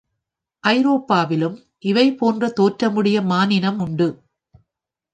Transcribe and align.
ஐரோப்பாவிலும் 0.63 1.57
இவை 1.79 2.15
போன்ற 2.15 2.49
தோற்றமுடைய 2.49 3.21
மானினம் 3.21 3.79
உண்டு. 3.79 4.09